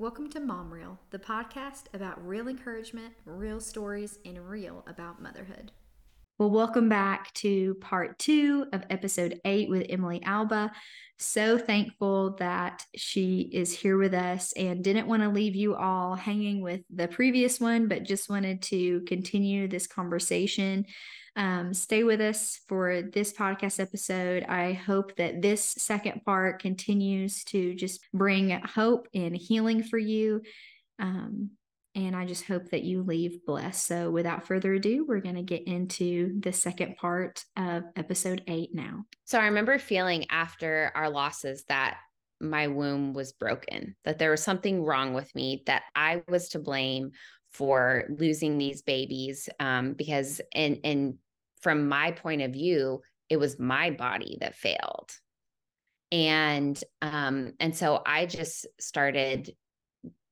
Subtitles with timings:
[0.00, 5.72] Welcome to Mom Real, the podcast about real encouragement, real stories, and real about motherhood.
[6.38, 10.70] Well, welcome back to part two of episode eight with Emily Alba.
[11.18, 16.14] So thankful that she is here with us and didn't want to leave you all
[16.14, 20.86] hanging with the previous one, but just wanted to continue this conversation.
[21.38, 24.42] Um, stay with us for this podcast episode.
[24.42, 30.42] I hope that this second part continues to just bring hope and healing for you.
[30.98, 31.50] Um,
[31.94, 33.86] and I just hope that you leave blessed.
[33.86, 38.74] So, without further ado, we're going to get into the second part of episode eight
[38.74, 39.04] now.
[39.24, 41.98] So, I remember feeling after our losses that
[42.40, 46.58] my womb was broken, that there was something wrong with me, that I was to
[46.58, 47.12] blame
[47.52, 49.48] for losing these babies.
[49.60, 51.14] Um, because, and, and
[51.60, 55.10] from my point of view, it was my body that failed.
[56.10, 59.50] And, um, and so I just started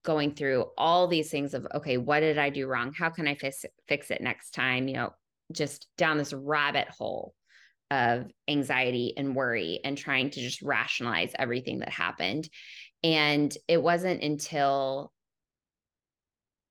[0.05, 2.93] going through all these things of okay what did i do wrong?
[2.97, 4.87] How can i fix fix it next time?
[4.87, 5.11] You know
[5.53, 7.35] just down this rabbit hole
[7.91, 12.49] of anxiety and worry and trying to just rationalize everything that happened.
[13.05, 15.13] And it wasn't until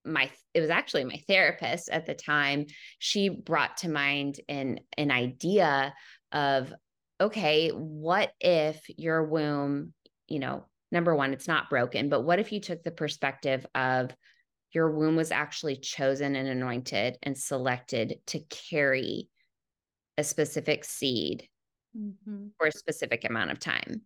[0.06, 2.66] my it was actually my therapist at the time
[3.00, 5.94] she brought to mind an an idea
[6.32, 6.74] of
[7.20, 9.94] okay what if your womb
[10.28, 12.10] you know number one, it's not broken.
[12.10, 14.12] But what if you took the perspective of
[14.72, 19.30] your womb was actually chosen and anointed and selected to carry
[20.18, 21.48] a specific seed
[21.98, 22.48] mm-hmm.
[22.58, 24.02] for a specific amount of time?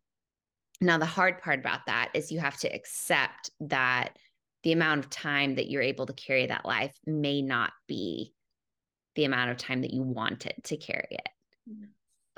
[0.82, 4.18] Now, the hard part about that is you have to accept that
[4.64, 8.34] the amount of time that you're able to carry that life may not be
[9.16, 11.30] the amount of time that you wanted to carry it.
[11.70, 11.86] Mm-hmm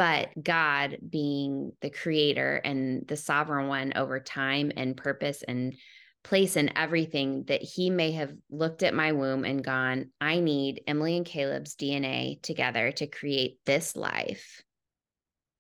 [0.02, 5.76] but God being the creator and the sovereign one over time and purpose and
[6.24, 10.82] place and everything that he may have looked at my womb and gone, I need
[10.88, 14.64] Emily and Caleb's DNA together to create this life.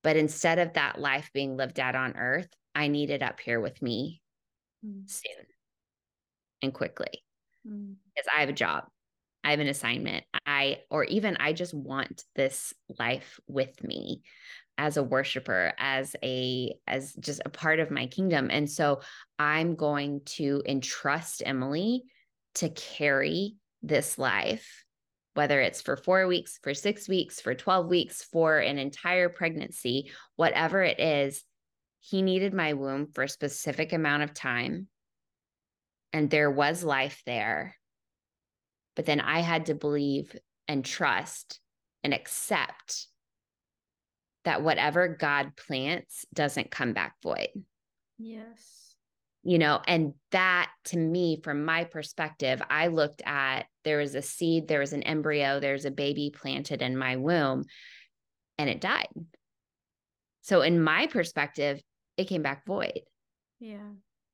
[0.02, 3.60] But instead of that life being lived out on earth, I need it up here
[3.60, 4.24] with me
[4.84, 5.08] mm.
[5.08, 5.46] soon
[6.62, 7.24] and quickly
[7.68, 7.96] mm.
[8.16, 8.86] because I have a job.
[9.44, 10.24] I have an assignment.
[10.46, 14.22] I, or even I just want this life with me
[14.78, 18.50] as a worshiper, as a, as just a part of my kingdom.
[18.52, 19.02] And so
[19.40, 22.04] I'm going to entrust Emily
[22.56, 24.86] to carry this life,
[25.34, 30.12] whether it's for four weeks, for six weeks, for 12 weeks, for an entire pregnancy,
[30.36, 31.44] whatever it is.
[32.00, 34.88] He needed my womb for a specific amount of time.
[36.14, 37.76] And there was life there
[38.96, 40.36] but then I had to believe
[40.68, 41.60] and trust
[42.04, 43.08] and accept
[44.44, 47.50] that whatever God plants doesn't come back void.
[48.18, 48.96] Yes.
[49.44, 54.22] You know, and that to me, from my perspective, I looked at there was a
[54.22, 57.66] seed, there was an embryo, there's a baby planted in my womb,
[58.60, 59.08] and it died.
[60.42, 61.82] So, in my perspective,
[62.18, 63.02] it came back void.
[63.60, 63.94] Yeah.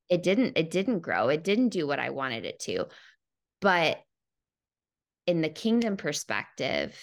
[0.09, 1.29] It didn't, it didn't grow.
[1.29, 2.85] It didn't do what I wanted it to.
[3.59, 4.00] But
[5.25, 6.97] in the kingdom perspective,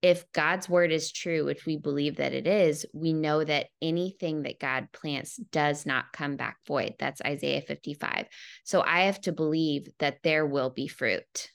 [0.00, 4.42] if God's word is true, which we believe that it is, we know that anything
[4.42, 6.94] that God plants does not come back void.
[7.00, 8.26] That's Isaiah 55.
[8.62, 11.50] So I have to believe that there will be fruit,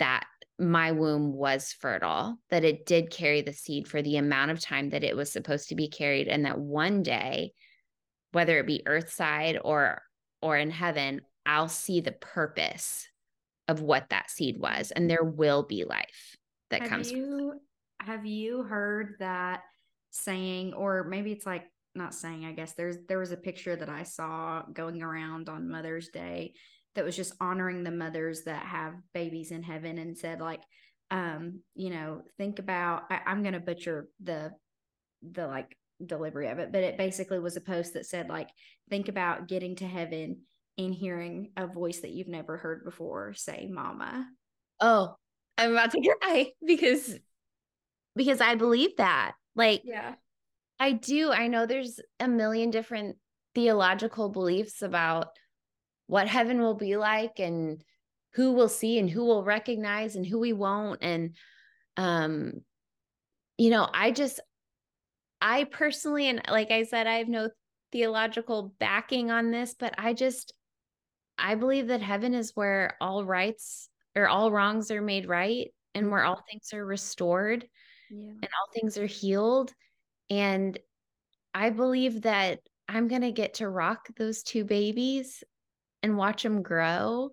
[0.00, 0.26] that
[0.58, 4.90] my womb was fertile, that it did carry the seed for the amount of time
[4.90, 7.52] that it was supposed to be carried, and that one day,
[8.34, 10.02] whether it be earthside or
[10.42, 13.06] or in heaven, I'll see the purpose
[13.68, 16.36] of what that seed was and there will be life
[16.70, 17.54] that have comes you
[18.00, 19.62] have you heard that
[20.10, 21.64] saying or maybe it's like
[21.94, 25.70] not saying i guess there's there was a picture that i saw going around on
[25.70, 26.52] mother's day
[26.94, 30.62] that was just honoring the mothers that have babies in heaven and said like
[31.10, 34.52] um you know think about I, i'm gonna butcher the
[35.22, 38.48] the like delivery of it but it basically was a post that said like
[38.90, 40.38] think about getting to heaven
[40.76, 44.26] and hearing a voice that you've never heard before say mama
[44.80, 45.14] oh
[45.56, 47.16] i'm about to cry because
[48.16, 49.32] because i believe that.
[49.56, 50.14] Like yeah.
[50.80, 53.16] I do i know there's a million different
[53.54, 55.28] theological beliefs about
[56.06, 57.82] what heaven will be like and
[58.34, 61.02] who will see and who will recognize and who we won't.
[61.02, 61.36] And
[61.96, 62.52] um
[63.56, 64.40] you know i just
[65.44, 67.48] i personally and like i said i have no
[67.92, 70.52] theological backing on this but i just
[71.38, 76.10] I believe that heaven is where all rights or all wrongs are made right and
[76.10, 77.66] where all things are restored
[78.10, 78.30] yeah.
[78.30, 79.72] and all things are healed.
[80.30, 80.78] And
[81.52, 85.42] I believe that I'm going to get to rock those two babies
[86.02, 87.30] and watch them grow.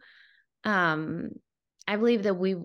[0.63, 1.31] Um,
[1.91, 2.55] I believe that we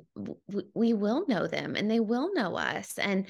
[0.72, 3.26] we will know them and they will know us and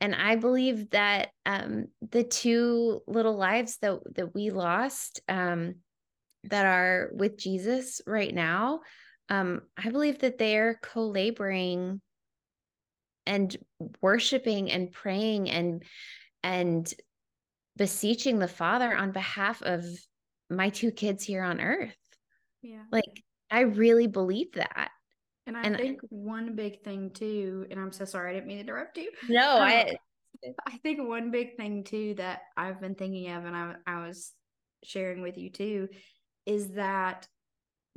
[0.00, 5.76] and I believe that um the two little lives that that we lost um
[6.50, 8.80] that are with Jesus right now
[9.28, 12.00] um I believe that they're co-laboring
[13.24, 13.56] and
[14.02, 15.84] worshiping and praying and
[16.42, 16.92] and
[17.76, 19.84] beseeching the father on behalf of
[20.50, 21.94] my two kids here on earth.
[22.62, 22.82] Yeah.
[22.90, 24.90] Like i really believe that
[25.46, 28.48] and i and think I, one big thing too and i'm so sorry i didn't
[28.48, 29.96] mean to interrupt you no um, i
[30.66, 34.32] i think one big thing too that i've been thinking of and i, I was
[34.84, 35.88] sharing with you too
[36.44, 37.26] is that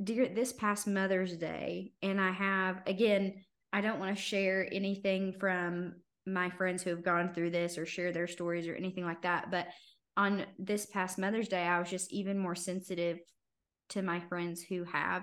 [0.02, 3.34] dear this past mother's day and i have again
[3.72, 5.94] I don't want to share anything from
[6.26, 9.50] my friends who have gone through this or share their stories or anything like that.
[9.50, 9.68] But
[10.16, 13.18] on this past Mother's Day, I was just even more sensitive
[13.90, 15.22] to my friends who have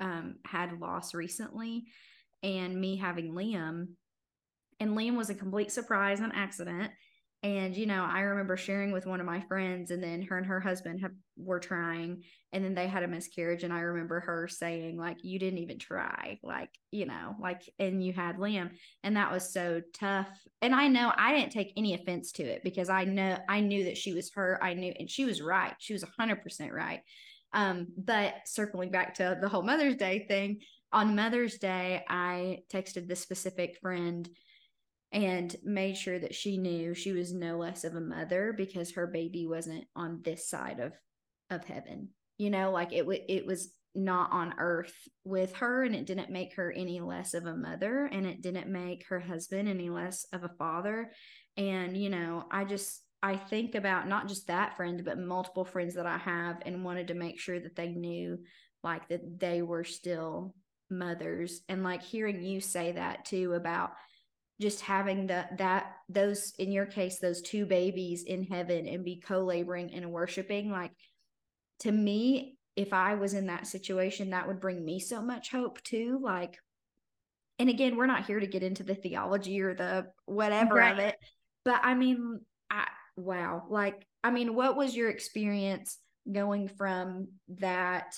[0.00, 1.84] um, had loss recently
[2.42, 3.88] and me having Liam.
[4.80, 6.90] And Liam was a complete surprise and accident.
[7.42, 10.46] And, you know, I remember sharing with one of my friends, and then her and
[10.46, 13.62] her husband have, were trying, and then they had a miscarriage.
[13.62, 18.04] And I remember her saying, like, you didn't even try, like, you know, like, and
[18.04, 18.72] you had Liam.
[19.02, 20.28] And that was so tough.
[20.60, 23.84] And I know I didn't take any offense to it because I know I knew
[23.84, 24.62] that she was her.
[24.62, 25.72] I knew, and she was right.
[25.78, 27.00] She was 100% right.
[27.52, 30.60] Um, but circling back to the whole Mother's Day thing,
[30.92, 34.28] on Mother's Day, I texted this specific friend
[35.12, 39.06] and made sure that she knew she was no less of a mother because her
[39.06, 40.92] baby wasn't on this side of
[41.50, 42.10] of heaven.
[42.38, 44.94] You know like it w- it was not on earth
[45.24, 48.68] with her and it didn't make her any less of a mother and it didn't
[48.68, 51.10] make her husband any less of a father.
[51.56, 55.94] And you know i just i think about not just that friend but multiple friends
[55.94, 58.38] that i have and wanted to make sure that they knew
[58.82, 60.54] like that they were still
[60.90, 63.92] mothers and like hearing you say that too about
[64.60, 69.20] just having that that those in your case those two babies in heaven and be
[69.20, 70.92] co-laboring and worshiping like
[71.78, 75.82] to me if i was in that situation that would bring me so much hope
[75.82, 76.58] too like
[77.58, 80.92] and again we're not here to get into the theology or the whatever right.
[80.92, 81.16] of it
[81.64, 82.40] but i mean
[82.70, 82.86] i
[83.20, 85.98] wow like i mean what was your experience
[86.30, 88.14] going from that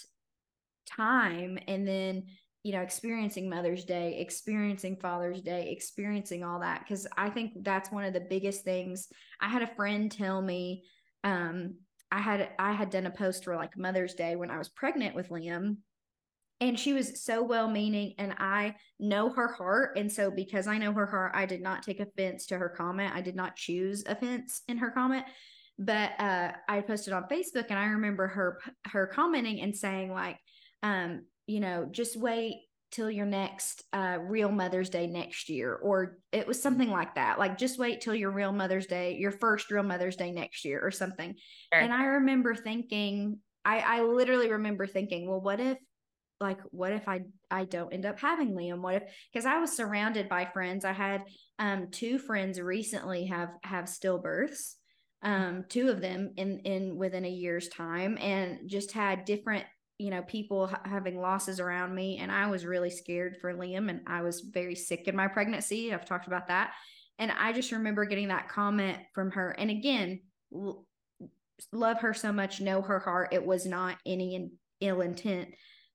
[0.86, 2.24] time and then
[2.64, 6.86] you know, experiencing Mother's Day, experiencing Father's Day, experiencing all that.
[6.86, 9.08] Cause I think that's one of the biggest things.
[9.40, 10.84] I had a friend tell me,
[11.24, 11.74] um,
[12.12, 15.16] I had I had done a post for like Mother's Day when I was pregnant
[15.16, 15.78] with Liam.
[16.62, 19.98] And she was so well meaning, and I know her heart.
[19.98, 23.14] And so, because I know her heart, I did not take offense to her comment.
[23.14, 25.24] I did not choose offense in her comment
[25.78, 30.36] but uh, I posted on Facebook and I remember her her commenting and saying like
[30.82, 36.18] um you know, just wait till your next uh, real Mother's Day next year, or
[36.30, 37.38] it was something like that.
[37.38, 40.80] Like, just wait till your real Mother's Day, your first real Mother's Day next year,
[40.82, 41.34] or something.
[41.72, 41.82] Sure.
[41.82, 45.78] And I remember thinking, I, I literally remember thinking, well, what if,
[46.42, 48.80] like, what if I I don't end up having Liam?
[48.80, 49.02] What if?
[49.32, 50.84] Because I was surrounded by friends.
[50.84, 51.24] I had
[51.58, 54.74] um two friends recently have have stillbirths
[55.22, 59.64] um two of them in in within a year's time and just had different
[59.98, 64.00] you know people having losses around me and i was really scared for liam and
[64.06, 66.72] i was very sick in my pregnancy i've talked about that
[67.18, 70.20] and i just remember getting that comment from her and again
[70.52, 70.84] l-
[71.72, 75.48] love her so much know her heart it was not any in, ill intent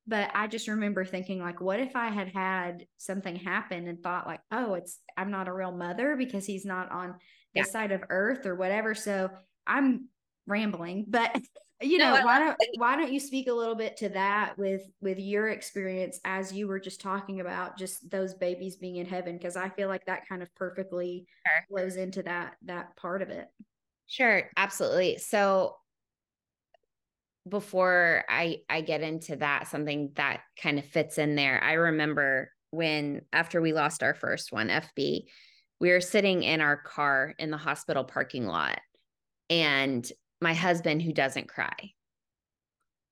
[0.07, 4.25] but i just remember thinking like what if i had had something happen and thought
[4.25, 7.15] like oh it's i'm not a real mother because he's not on
[7.53, 7.71] this yeah.
[7.71, 8.93] side of earth or whatever.
[8.95, 9.29] So
[9.65, 10.07] i'm
[10.45, 11.35] rambling but
[11.81, 14.81] you know no, why don't why don't you speak a little bit to that with
[15.01, 19.37] with your experience as you were just talking about just those babies being in heaven?
[19.37, 21.65] Because i feel like that kind of perfectly sure.
[21.69, 23.47] flows into that that part of it.
[24.07, 25.17] Sure absolutely.
[25.17, 25.75] So
[27.49, 32.51] before i i get into that something that kind of fits in there i remember
[32.71, 35.23] when after we lost our first one fb
[35.79, 38.79] we were sitting in our car in the hospital parking lot
[39.49, 40.11] and
[40.41, 41.91] my husband who doesn't cry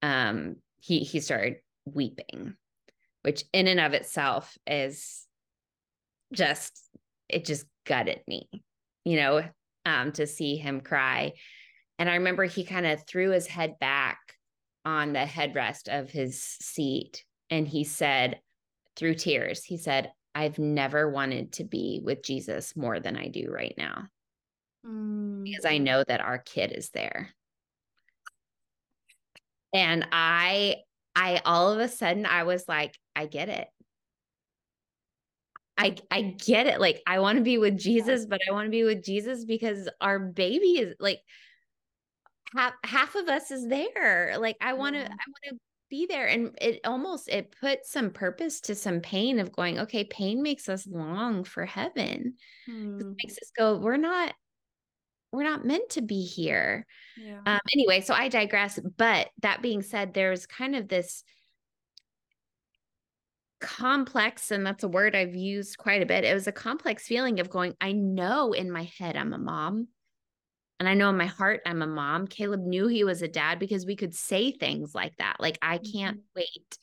[0.01, 2.55] um he he started weeping
[3.21, 5.25] which in and of itself is
[6.33, 6.79] just
[7.29, 8.49] it just gutted me
[9.03, 9.43] you know
[9.85, 11.31] um to see him cry
[11.99, 14.19] and i remember he kind of threw his head back
[14.83, 18.39] on the headrest of his seat and he said
[18.95, 23.51] through tears he said i've never wanted to be with jesus more than i do
[23.51, 24.05] right now
[24.85, 25.43] mm.
[25.43, 27.29] because I know that our kid is there.
[29.73, 30.77] And I,
[31.15, 33.67] I all of a sudden I was like, I get it.
[35.77, 36.79] I I get it.
[36.79, 39.89] Like I want to be with Jesus, but I want to be with Jesus because
[39.99, 41.19] our baby is like
[42.53, 44.37] half half of us is there.
[44.39, 45.07] Like I want to Yeah.
[45.07, 45.57] I want to
[45.89, 50.03] be there and it almost it puts some purpose to some pain of going okay
[50.03, 52.35] pain makes us long for heaven
[52.65, 52.99] Hmm.
[52.99, 54.33] it makes us go we're not
[55.31, 56.87] we're not meant to be here
[57.17, 57.39] Yeah.
[57.45, 61.23] um anyway so i digress but that being said there's kind of this
[63.61, 67.39] complex and that's a word i've used quite a bit it was a complex feeling
[67.39, 69.87] of going i know in my head i'm a mom
[70.79, 72.27] and i know in my heart i'm a mom.
[72.27, 75.77] Caleb knew he was a dad because we could say things like that like i
[75.77, 76.77] can't wait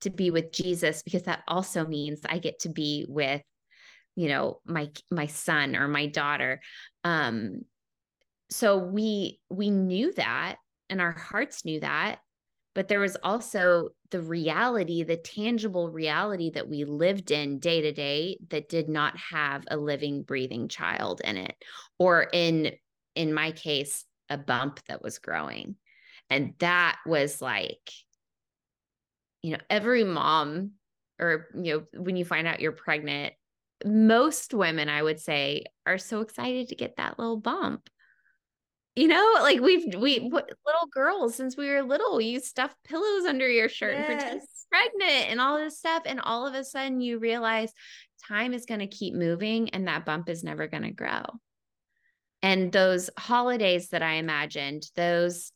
[0.00, 3.42] to be with jesus because that also means i get to be with
[4.18, 6.60] you know my my son or my daughter.
[7.04, 7.60] Um
[8.50, 10.56] so we we knew that
[10.90, 12.18] and our hearts knew that
[12.74, 17.92] but there was also the reality the tangible reality that we lived in day to
[17.92, 21.54] day that did not have a living breathing child in it
[22.00, 22.72] or in
[23.18, 25.74] in my case a bump that was growing.
[26.30, 27.90] And that was like
[29.42, 30.72] you know every mom
[31.20, 33.34] or you know when you find out you're pregnant
[33.84, 37.88] most women i would say are so excited to get that little bump.
[38.96, 43.26] You know like we've we put little girls since we were little you stuff pillows
[43.26, 46.64] under your shirt and pretend you're pregnant and all this stuff and all of a
[46.64, 47.72] sudden you realize
[48.26, 51.22] time is going to keep moving and that bump is never going to grow
[52.42, 55.52] and those holidays that i imagined those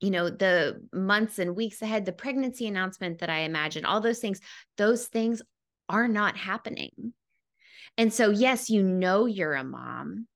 [0.00, 4.18] you know the months and weeks ahead the pregnancy announcement that i imagined all those
[4.18, 4.40] things
[4.76, 5.42] those things
[5.90, 7.12] are not happening.
[7.98, 10.26] And so yes you know you're a mom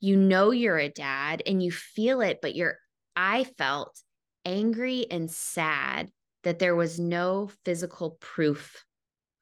[0.00, 2.78] you know you're a dad and you feel it but you're
[3.14, 4.00] i felt
[4.44, 6.10] angry and sad
[6.44, 8.84] that there was no physical proof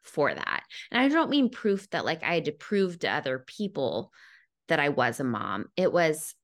[0.02, 0.62] for that.
[0.90, 4.12] And i don't mean proof that like i had to prove to other people
[4.68, 5.66] that i was a mom.
[5.76, 6.34] It was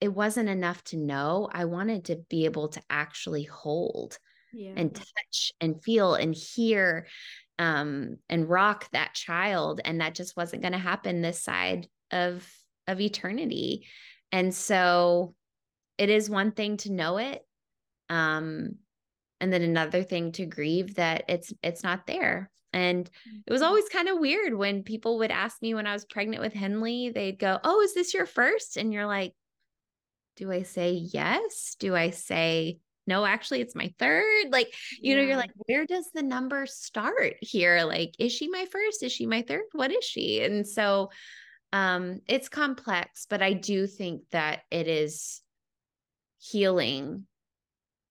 [0.00, 1.48] it wasn't enough to know.
[1.50, 4.18] I wanted to be able to actually hold
[4.52, 4.74] Yeah.
[4.76, 7.06] and touch and feel and hear
[7.58, 12.46] um and rock that child and that just wasn't going to happen this side of
[12.86, 13.86] of eternity.
[14.32, 15.34] And so
[15.96, 17.42] it is one thing to know it
[18.10, 18.74] um
[19.40, 23.08] and then another thing to grieve that it's it's not there and
[23.46, 26.42] it was always kind of weird when people would ask me when i was pregnant
[26.42, 28.76] with henley they'd go oh is this your first?
[28.76, 29.32] And you're like
[30.36, 31.76] do i say yes?
[31.78, 34.50] Do i say no actually it's my third?
[34.50, 37.84] Like you know you're like where does the number start here?
[37.84, 39.02] Like is she my first?
[39.02, 39.62] Is she my third?
[39.72, 40.42] What is she?
[40.42, 41.10] And so
[41.72, 45.42] um it's complex but i do think that it is
[46.38, 47.26] healing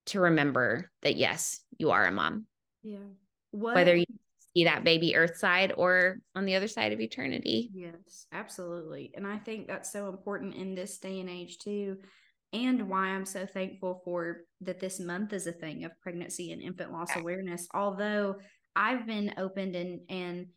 [0.07, 2.45] to remember that yes you are a mom.
[2.81, 2.97] Yeah.
[3.51, 4.05] What whether you
[4.55, 9.11] see that baby earth side or on the other side of eternity Yes, absolutely.
[9.15, 11.97] And I think that's so important in this day and age too.
[12.51, 16.61] And why I'm so thankful for that this month is a thing of pregnancy and
[16.61, 17.21] infant loss Yeah.
[17.21, 17.67] awareness.
[17.73, 18.35] Although
[18.75, 20.47] I've been opened and and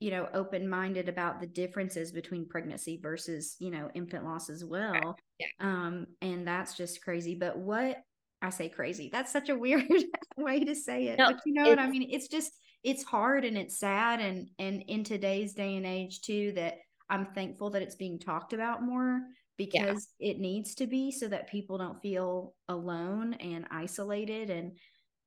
[0.00, 5.16] you know open-minded about the differences between pregnancy versus, you know, infant loss as well.
[5.40, 5.46] Yeah.
[5.58, 7.34] Um and that's just crazy.
[7.34, 7.98] But what
[8.40, 9.08] I say crazy.
[9.12, 9.82] That's such a weird
[10.36, 11.18] way to say it.
[11.18, 12.08] No, but you know what I mean?
[12.10, 16.52] It's just it's hard and it's sad and and in today's day and age too
[16.54, 16.74] that
[17.10, 19.20] I'm thankful that it's being talked about more
[19.56, 24.78] because it needs to be so that people don't feel alone and isolated and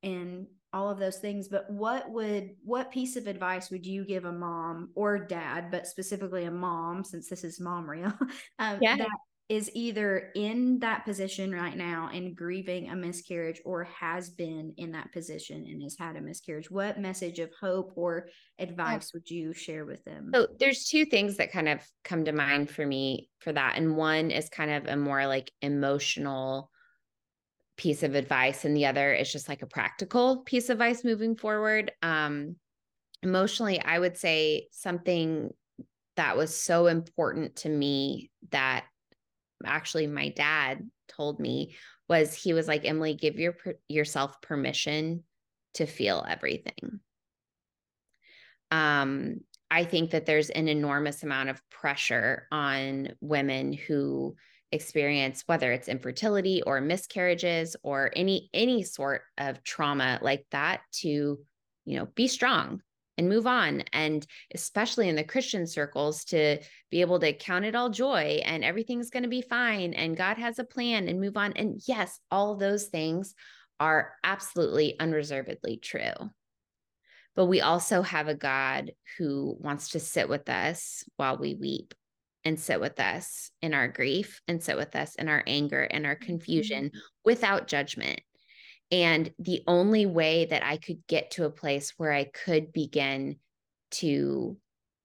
[0.04, 4.24] and all of those things but what would what piece of advice would you give
[4.24, 8.14] a mom or dad but specifically a mom since this is mom real
[8.60, 8.96] um, Yeah.
[8.98, 9.10] that
[9.52, 14.94] is either in that position right now and grieving a miscarriage or has been in
[14.94, 18.30] that position and has had a miscarriage what message of hope or
[18.60, 22.32] advice would you share with them So there's two things that kind of come to
[22.32, 23.78] mind for me for that.
[23.78, 26.70] And one is kind of a more like emotional
[27.76, 31.36] piece of advice, and the other is just like a practical piece of advice moving
[31.36, 31.92] forward.
[32.02, 32.56] Um,
[33.22, 35.50] emotionally, I would say something
[36.16, 38.86] that was so important to me that
[39.66, 41.76] actually my dad told me
[42.10, 43.56] was he was like Emily give your
[43.88, 45.24] yourself permission
[45.76, 47.00] to feel everything.
[48.72, 54.36] Um I think that there's an enormous amount of pressure on women who
[54.74, 61.40] experience whether it's infertility or miscarriages or any any sort of trauma like that to
[61.86, 62.82] you know be strong
[63.18, 66.58] and move on and especially in the christian circles to
[66.90, 70.38] be able to count it all joy and everything's going to be fine and god
[70.38, 73.36] has a plan and move on and yes all those things
[73.82, 76.14] are absolutely unreservedly true.
[77.36, 81.96] But we also have a God who wants to sit with us while we weep
[82.46, 86.06] and sit with us in our grief and sit with us in our anger and
[86.06, 87.00] our confusion mm-hmm.
[87.26, 88.22] without judgment.
[88.92, 93.38] And the only way that I could get to a place where I could begin
[93.92, 94.58] to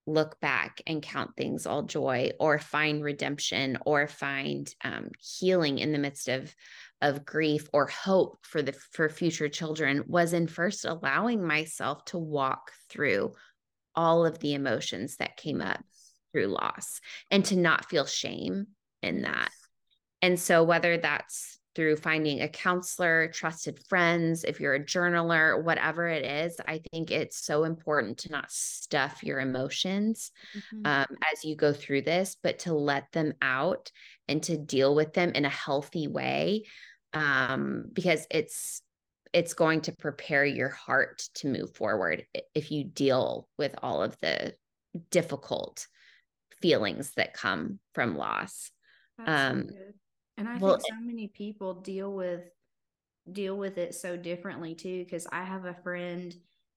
[0.07, 5.93] look back and count things all joy or find redemption or find um, healing in
[5.93, 6.55] the midst of
[7.02, 12.19] of grief or hope for the for future children was in first allowing myself to
[12.19, 13.33] walk through
[13.95, 15.83] all of the emotions that came up
[16.33, 17.00] through loss
[17.31, 18.69] and to not feel shame
[19.02, 19.50] in that.
[20.23, 26.09] And so whether that's through finding a counselor, trusted friends, if you're a journaler, whatever
[26.09, 30.87] it is, I think it's so important to not stuff your emotions mm-hmm.
[30.87, 33.92] um, as you go through this, but to let them out
[34.26, 36.64] and to deal with them in a healthy way
[37.12, 38.80] um, because it's
[39.35, 44.16] it's going to prepare your heart to move forward if you deal with all of
[44.23, 44.54] the
[45.11, 45.87] difficult
[46.62, 48.71] feelings that come from loss.
[49.18, 49.75] That's um, so
[50.37, 52.43] and I well, think so many people deal with
[53.33, 56.35] deal with it so differently too because I have a friend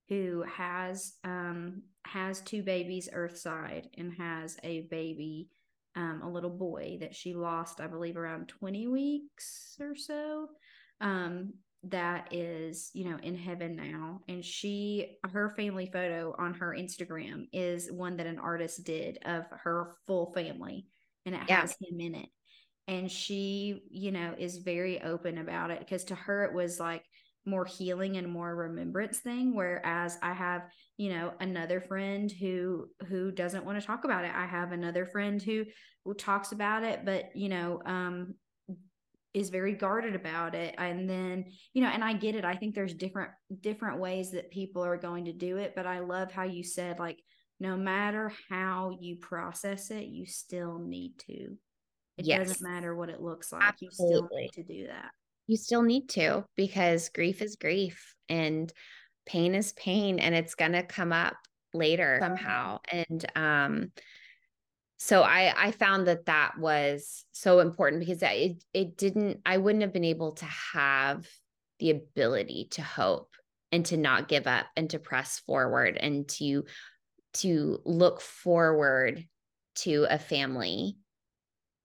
[0.07, 5.49] who has um has two babies earthside and has a baby
[5.95, 10.47] um a little boy that she lost I believe around 20 weeks or so
[11.01, 16.75] um that is you know in heaven now and she her family photo on her
[16.77, 20.87] Instagram is one that an artist did of her full family
[21.25, 21.61] and it yeah.
[21.61, 22.29] has him in it
[22.89, 27.05] and she you know is very open about it because to her it was like
[27.45, 30.63] more healing and more remembrance thing whereas i have
[30.99, 34.31] you know another friend who who doesn't want to talk about it.
[34.35, 35.63] I have another friend who,
[36.03, 38.35] who talks about it but you know um
[39.33, 40.73] is very guarded about it.
[40.77, 42.43] And then you know and i get it.
[42.43, 43.31] I think there's different
[43.61, 46.99] different ways that people are going to do it but i love how you said
[46.99, 47.19] like
[47.61, 51.57] no matter how you process it you still need to
[52.19, 52.47] it yes.
[52.47, 53.63] doesn't matter what it looks like.
[53.63, 53.87] Absolutely.
[53.87, 55.11] You still need to do that.
[55.47, 58.71] You still need to because grief is grief and
[59.25, 61.35] pain is pain and it's going to come up
[61.73, 62.79] later somehow.
[62.91, 63.91] And um
[64.97, 69.83] so I I found that that was so important because it it didn't I wouldn't
[69.83, 71.25] have been able to have
[71.79, 73.33] the ability to hope
[73.71, 76.65] and to not give up and to press forward and to
[77.35, 79.23] to look forward
[79.75, 80.97] to a family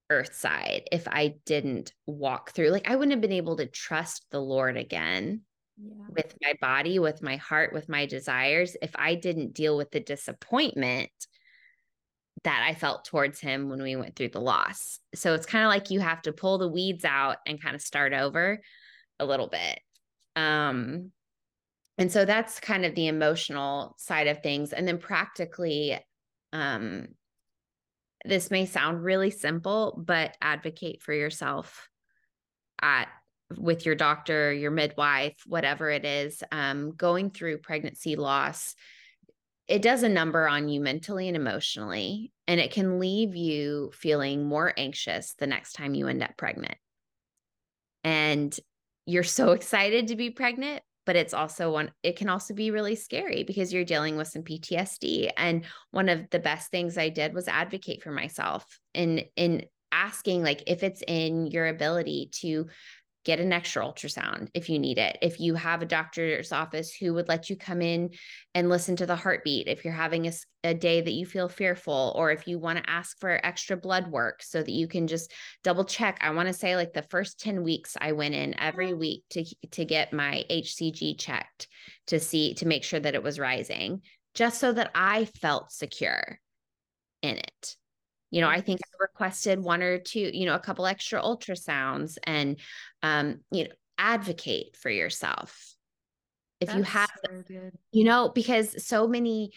[0.09, 2.69] earth side if I didn't walk through.
[2.69, 5.41] Like I wouldn't have been able to trust the Lord again
[5.77, 6.05] yeah.
[6.09, 9.99] with my body, with my heart, with my desires if I didn't deal with the
[9.99, 11.09] disappointment
[12.43, 14.99] that I felt towards him when we went through the loss.
[15.15, 17.81] So it's kind of like you have to pull the weeds out and kind of
[17.81, 18.61] start over
[19.19, 19.79] a little bit.
[20.35, 21.11] Um
[21.97, 25.97] and so that's kind of the emotional side of things and then practically
[26.53, 27.07] um
[28.27, 31.89] this may sound really simple, but advocate for yourself
[32.81, 33.07] at
[33.57, 38.75] with your doctor, your midwife, whatever it is, um, going through pregnancy loss,
[39.67, 44.45] it does a number on you mentally and emotionally, and it can leave you feeling
[44.45, 46.77] more anxious the next time you end up pregnant.
[48.03, 48.57] And
[49.05, 52.95] you're so excited to be pregnant, but it's also one it can also be really
[52.95, 57.33] scary because you're dealing with some PTSD and one of the best things I did
[57.33, 62.67] was advocate for myself in in asking like if it's in your ability to
[63.25, 65.17] get an extra ultrasound if you need it.
[65.21, 68.11] If you have a doctor's office who would let you come in
[68.53, 70.31] and listen to the heartbeat, if you're having a,
[70.63, 74.07] a day that you feel fearful, or if you want to ask for extra blood
[74.07, 75.33] work so that you can just
[75.63, 76.19] double check.
[76.21, 78.99] I want to say like the first 10 weeks I went in every mm.
[78.99, 81.67] week to to get my HCG checked
[82.07, 84.01] to see to make sure that it was rising
[84.35, 86.39] just so that I felt secure
[87.21, 87.75] in it
[88.35, 92.17] you know i think i requested one or two you know a couple extra ultrasounds
[92.25, 92.59] and
[93.01, 95.73] um you know advocate for yourself.
[96.59, 99.51] If That's you have so you know because so many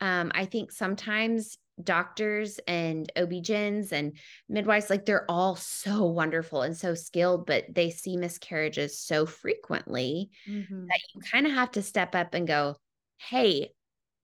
[0.00, 4.16] um i think sometimes doctors and OB-GYNs and
[4.48, 10.30] midwives like they're all so wonderful and so skilled but they see miscarriages so frequently
[10.48, 10.86] mm-hmm.
[10.86, 12.76] that you kind of have to step up and go
[13.18, 13.72] hey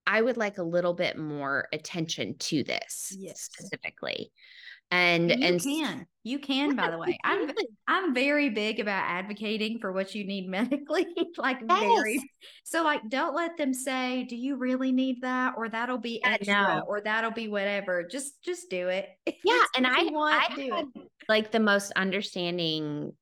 [0.06, 3.40] I would like a little bit more attention to this yes.
[3.40, 4.32] specifically.
[4.92, 7.48] And you and can you can by the way I'm
[7.86, 11.80] I'm very big about advocating for what you need medically like yes.
[11.80, 12.20] very
[12.64, 16.82] so like don't let them say do you really need that or that'll be extra
[16.88, 19.06] or that'll be whatever just just do it
[19.44, 23.12] yeah and I want I do it like the most understanding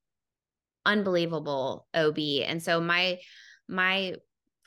[0.85, 2.17] unbelievable OB.
[2.45, 3.19] And so my
[3.67, 4.15] my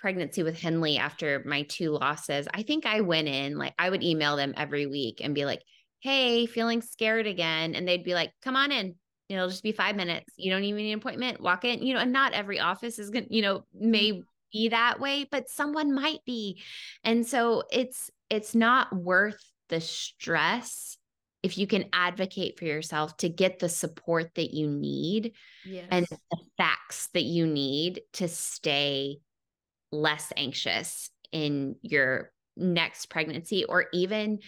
[0.02, 4.02] pregnancy with Henley after my two losses, I think I went in like I would
[4.02, 5.62] email them every week and be like,
[6.00, 8.96] "Hey, feeling scared again." And they'd be like, "Come on in.
[9.28, 10.34] It'll just be 5 minutes.
[10.36, 11.40] You don't even need an appointment.
[11.40, 13.90] Walk in." You know, and not every office is going to, you know, mm-hmm.
[13.90, 16.60] may be that way, but someone might be.
[17.04, 20.98] And so it's it's not worth the stress
[21.42, 25.32] if you can advocate for yourself to get the support that you need
[25.64, 25.86] yes.
[25.90, 29.18] and the facts that you need to stay
[29.92, 34.38] less anxious in your next pregnancy or even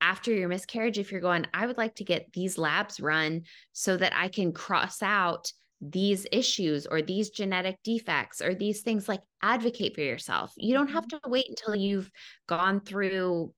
[0.00, 3.96] after your miscarriage if you're going I would like to get these labs run so
[3.96, 9.20] that I can cross out these issues or these genetic defects or these things like
[9.42, 10.52] advocate for yourself.
[10.56, 11.18] You don't have mm-hmm.
[11.24, 12.10] to wait until you've
[12.46, 13.52] gone through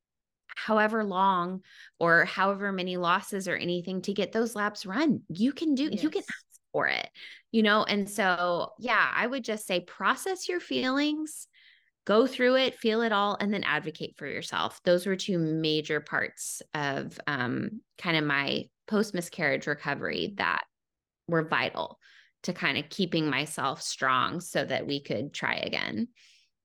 [0.56, 1.60] however long
[1.98, 5.20] or however many losses or anything to get those labs run.
[5.28, 6.02] You can do, yes.
[6.02, 7.08] you can ask for it,
[7.52, 7.84] you know?
[7.84, 11.46] And so, yeah, I would just say process your feelings,
[12.04, 14.80] go through it, feel it all, and then advocate for yourself.
[14.84, 20.64] Those were two major parts of um, kind of my post miscarriage recovery that
[21.28, 22.00] were vital
[22.42, 26.08] to kind of keeping myself strong so that we could try again.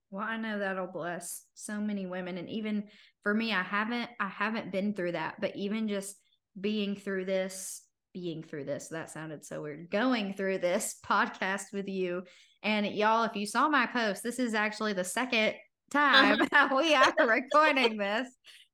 [0.10, 2.86] Well, I know that'll bless so many women and even
[3.22, 6.18] for me I haven't I haven't been through that, but even just
[6.60, 7.84] being through this,
[8.20, 9.90] being through this, that sounded so weird.
[9.90, 12.24] Going through this podcast with you
[12.62, 15.54] and y'all if you saw my post, this is actually the second
[15.92, 16.40] time
[16.76, 18.28] we are recording this.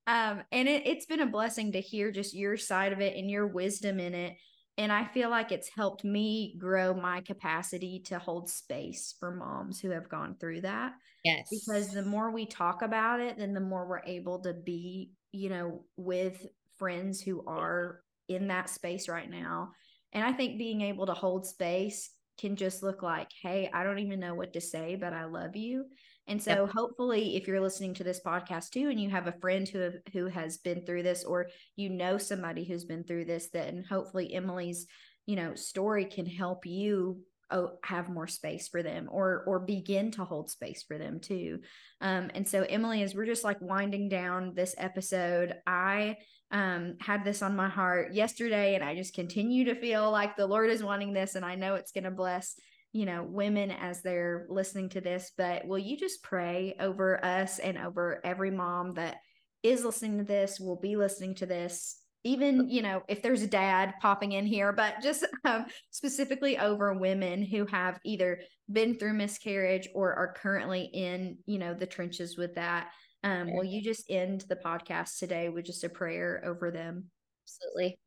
[0.08, 3.30] Um and it, it's been a blessing to hear just your side of it and
[3.30, 4.36] your wisdom in it
[4.78, 9.80] and I feel like it's helped me grow my capacity to hold space for moms
[9.80, 10.94] who have gone through that.
[11.24, 11.48] Yes.
[11.50, 15.50] Because the more we talk about it, then the more we're able to be, you
[15.50, 16.46] know, with
[16.78, 19.72] friends who are in that space right now.
[20.14, 24.00] And I think being able to hold space can just look like, hey, I don't
[24.00, 25.86] even know what to say, but I love you.
[26.28, 26.72] And so yep.
[26.74, 30.26] hopefully if you're listening to this podcast too and you have a friend who who
[30.28, 34.88] has been through this or you know somebody who's been through this then hopefully Emily's
[35.28, 37.20] you know story can help you
[37.52, 41.60] oh, have more space for them or or begin to hold space for them too.
[42.02, 46.18] Um and so Emily as we're just like winding down this episode I
[46.52, 50.48] um had this on my heart yesterday and I just continue to feel like the
[50.48, 52.56] Lord is wanting this and I know it's going to bless
[52.96, 57.60] you know, women as they're listening to this, but will you just pray over us
[57.60, 59.18] and over every mom that
[59.64, 63.48] is listening to this, will be listening to this, even, you know, if there's a
[63.48, 69.14] dad popping in here, but just um, specifically over women who have either been through
[69.14, 72.90] miscarriage or are currently in, you know, the trenches with that.
[73.24, 77.06] Um, will you just end the podcast today with just a prayer over them?
[77.46, 78.00] Absolutely.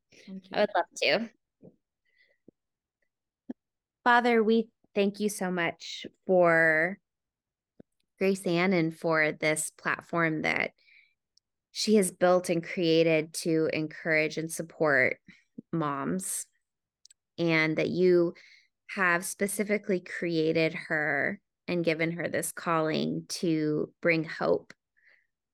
[0.53, 1.31] I would love to.
[4.05, 6.99] Father, we thank you so much for
[8.19, 10.73] Grace Ann and for this platform that
[11.79, 15.19] she has built and created to encourage and support
[15.73, 16.45] moms,
[17.39, 18.35] and that you
[18.97, 21.39] have specifically created her
[21.69, 24.75] and given her this calling to bring hope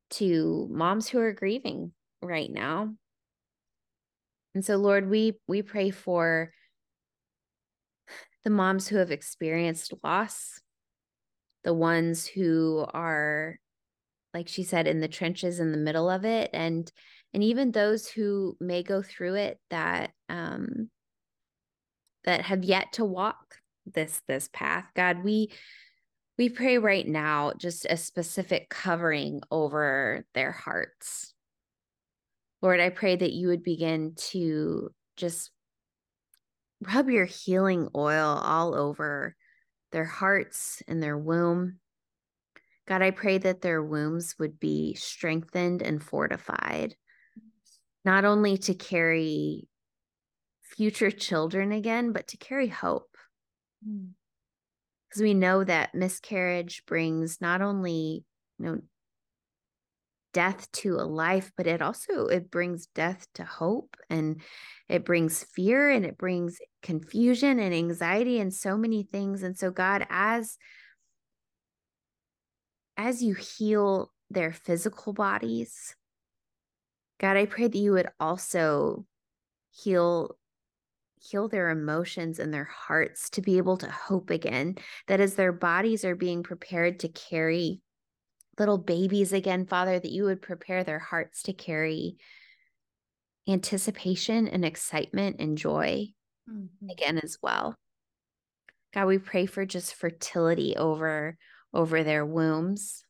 [0.08, 2.94] to moms who are grieving right now.
[4.54, 6.52] And so Lord, we we pray for
[8.44, 10.58] the moms who have experienced loss,
[11.64, 13.58] the ones who are
[14.34, 16.90] like she said in the trenches in the middle of it and
[17.32, 20.90] and even those who may go through it that um
[22.24, 25.50] that have yet to walk this this path god we
[26.36, 31.32] we pray right now just a specific covering over their hearts
[32.60, 35.50] lord i pray that you would begin to just
[36.80, 39.36] rub your healing oil all over
[39.92, 41.78] their hearts and their womb.
[42.86, 46.94] God, I pray that their wombs would be strengthened and fortified,
[48.04, 49.68] not only to carry
[50.62, 53.16] future children again, but to carry hope.
[53.82, 55.22] Because mm.
[55.22, 58.24] we know that miscarriage brings not only
[58.58, 58.78] you know
[60.32, 64.42] death to a life but it also it brings death to hope and
[64.88, 69.70] it brings fear and it brings confusion and anxiety and so many things and so
[69.70, 70.58] god as
[72.96, 75.94] as you heal their physical bodies
[77.20, 79.04] god i pray that you would also
[79.70, 80.36] heal
[81.20, 84.76] heal their emotions and their hearts to be able to hope again
[85.06, 87.80] that as their bodies are being prepared to carry
[88.58, 92.16] little babies again, Father, that you would prepare their hearts to carry
[93.48, 96.08] anticipation and excitement and joy
[96.50, 96.88] mm-hmm.
[96.90, 97.74] again as well.
[98.92, 101.36] God, we pray for just fertility over
[101.74, 103.04] over their wombs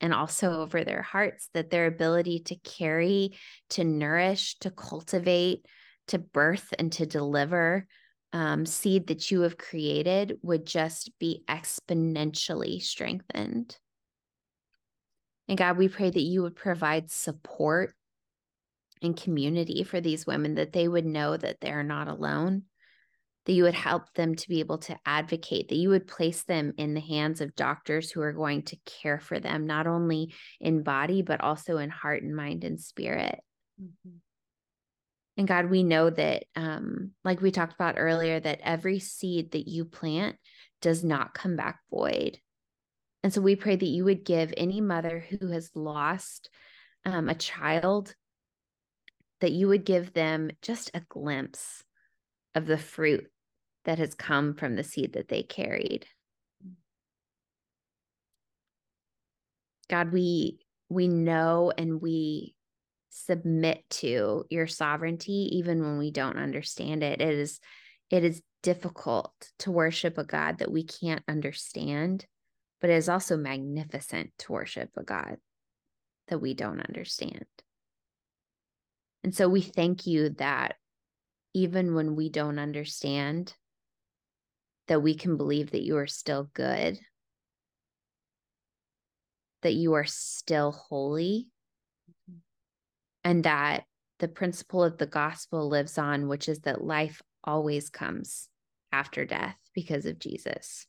[0.00, 3.38] and also over their hearts that their ability to carry,
[3.70, 5.64] to nourish, to cultivate,
[6.08, 7.86] to birth and to deliver
[8.32, 13.76] um, seed that you have created would just be exponentially strengthened.
[15.48, 17.94] And God, we pray that you would provide support
[19.02, 22.62] and community for these women, that they would know that they're not alone,
[23.46, 26.72] that you would help them to be able to advocate, that you would place them
[26.76, 30.82] in the hands of doctors who are going to care for them, not only in
[30.82, 33.40] body, but also in heart and mind and spirit.
[33.82, 34.16] Mm-hmm.
[35.38, 39.66] And God, we know that, um, like we talked about earlier, that every seed that
[39.66, 40.36] you plant
[40.82, 42.38] does not come back void.
[43.22, 46.50] And so we pray that you would give any mother who has lost
[47.04, 48.14] um, a child,
[49.40, 51.82] that you would give them just a glimpse
[52.54, 53.26] of the fruit
[53.84, 56.06] that has come from the seed that they carried.
[56.66, 56.72] Mm.
[59.88, 62.54] God, we we know and we
[63.10, 67.20] submit to your sovereignty even when we don't understand it.
[67.20, 67.60] It is
[68.10, 72.26] it is difficult to worship a God that we can't understand,
[72.80, 75.36] but it is also magnificent to worship a God
[76.28, 77.44] that we don't understand.
[79.24, 80.76] And so we thank you that
[81.54, 83.54] even when we don't understand,
[84.88, 86.98] that we can believe that you are still good,
[89.62, 91.48] that you are still holy,
[92.10, 92.38] mm-hmm.
[93.24, 93.84] and that
[94.18, 98.48] the principle of the gospel lives on, which is that life always comes
[98.92, 100.86] after death because of Jesus.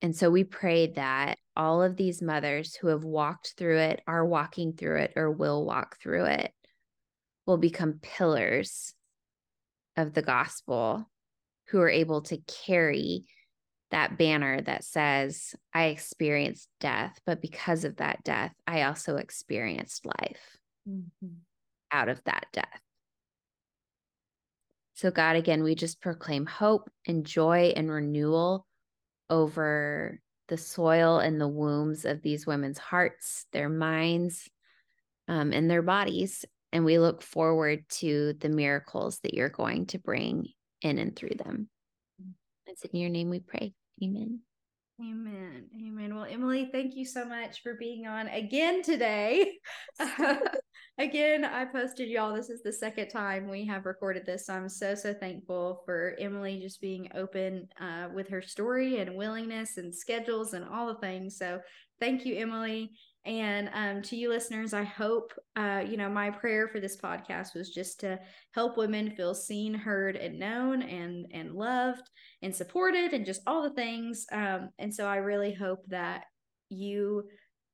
[0.00, 4.24] And so we pray that all of these mothers who have walked through it, are
[4.24, 6.52] walking through it, or will walk through it,
[7.46, 8.94] will become pillars
[9.98, 11.10] of the gospel
[11.68, 13.24] who are able to carry
[13.90, 20.06] that banner that says, I experienced death, but because of that death, I also experienced
[20.06, 20.56] life
[20.88, 21.34] mm-hmm.
[21.90, 22.80] out of that death.
[24.94, 28.66] So, God, again, we just proclaim hope and joy and renewal
[29.30, 34.48] over the soil and the wombs of these women's hearts, their minds,
[35.28, 36.44] um, and their bodies.
[36.72, 40.48] And we look forward to the miracles that you're going to bring
[40.82, 41.68] in and through them.
[42.66, 43.72] It's in your name we pray.
[44.02, 44.40] Amen.
[45.00, 45.66] Amen.
[45.76, 46.14] Amen.
[46.14, 49.52] Well, Emily, thank you so much for being on again today.
[50.98, 52.34] again, I posted y'all.
[52.34, 54.46] This is the second time we have recorded this.
[54.46, 59.14] So I'm so, so thankful for Emily just being open uh, with her story and
[59.14, 61.38] willingness and schedules and all the things.
[61.38, 61.60] So
[62.00, 62.90] thank you, Emily.
[63.28, 67.54] And um, to you listeners, I hope, uh, you know, my prayer for this podcast
[67.54, 68.18] was just to
[68.52, 72.08] help women feel seen, heard, and known and, and loved
[72.40, 74.24] and supported and just all the things.
[74.32, 76.24] Um, and so I really hope that
[76.70, 77.24] you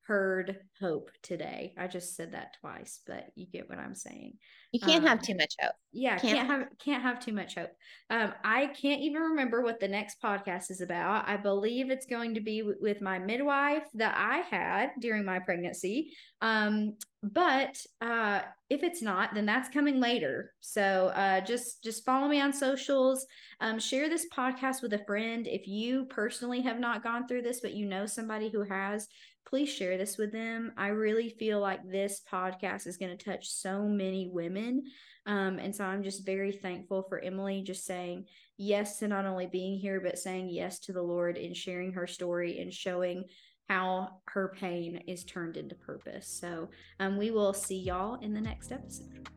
[0.06, 1.72] heard hope today.
[1.78, 4.34] I just said that twice, but you get what I'm saying.
[4.72, 5.72] You can't um, have too much hope.
[5.92, 7.70] Yeah, can't, can't have can't have too much hope.
[8.10, 11.28] Um, I can't even remember what the next podcast is about.
[11.28, 15.38] I believe it's going to be w- with my midwife that I had during my
[15.38, 16.12] pregnancy.
[16.42, 20.52] Um, but uh, if it's not, then that's coming later.
[20.60, 23.26] So uh, just just follow me on socials.
[23.60, 27.60] Um, share this podcast with a friend if you personally have not gone through this,
[27.60, 29.08] but you know somebody who has
[29.54, 30.72] please share this with them.
[30.76, 34.82] I really feel like this podcast is going to touch so many women.
[35.26, 38.24] Um, and so I'm just very thankful for Emily just saying
[38.58, 42.08] yes to not only being here, but saying yes to the Lord and sharing her
[42.08, 43.26] story and showing
[43.68, 46.26] how her pain is turned into purpose.
[46.26, 49.28] So um, we will see y'all in the next episode.